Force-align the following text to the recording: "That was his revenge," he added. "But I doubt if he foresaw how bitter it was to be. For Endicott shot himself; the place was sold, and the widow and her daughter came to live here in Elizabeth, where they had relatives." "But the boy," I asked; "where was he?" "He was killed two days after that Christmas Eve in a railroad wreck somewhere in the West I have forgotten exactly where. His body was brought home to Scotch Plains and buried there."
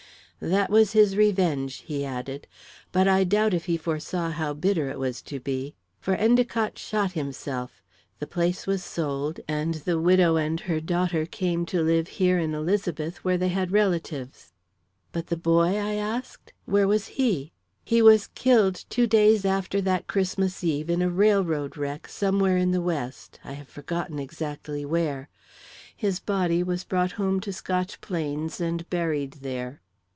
"That 0.43 0.71
was 0.71 0.93
his 0.93 1.15
revenge," 1.15 1.81
he 1.81 2.03
added. 2.03 2.47
"But 2.91 3.07
I 3.07 3.23
doubt 3.23 3.53
if 3.53 3.65
he 3.65 3.77
foresaw 3.77 4.31
how 4.31 4.55
bitter 4.55 4.89
it 4.89 4.97
was 4.97 5.21
to 5.21 5.39
be. 5.39 5.75
For 5.99 6.15
Endicott 6.15 6.79
shot 6.79 7.11
himself; 7.11 7.83
the 8.17 8.25
place 8.25 8.65
was 8.65 8.83
sold, 8.83 9.39
and 9.47 9.75
the 9.75 9.99
widow 9.99 10.37
and 10.37 10.59
her 10.61 10.79
daughter 10.81 11.27
came 11.27 11.63
to 11.67 11.83
live 11.83 12.07
here 12.17 12.39
in 12.39 12.55
Elizabeth, 12.55 13.23
where 13.23 13.37
they 13.37 13.49
had 13.49 13.69
relatives." 13.71 14.51
"But 15.11 15.27
the 15.27 15.37
boy," 15.37 15.75
I 15.77 15.93
asked; 15.93 16.53
"where 16.65 16.87
was 16.87 17.05
he?" 17.05 17.51
"He 17.85 18.01
was 18.01 18.25
killed 18.33 18.83
two 18.89 19.05
days 19.05 19.45
after 19.45 19.79
that 19.81 20.07
Christmas 20.07 20.63
Eve 20.63 20.89
in 20.89 21.03
a 21.03 21.09
railroad 21.11 21.77
wreck 21.77 22.07
somewhere 22.07 22.57
in 22.57 22.71
the 22.71 22.81
West 22.81 23.39
I 23.43 23.51
have 23.51 23.69
forgotten 23.69 24.17
exactly 24.17 24.85
where. 24.85 25.29
His 25.95 26.19
body 26.19 26.63
was 26.63 26.83
brought 26.83 27.11
home 27.11 27.39
to 27.41 27.53
Scotch 27.53 28.01
Plains 28.01 28.59
and 28.59 28.89
buried 28.89 29.33
there." 29.43 29.81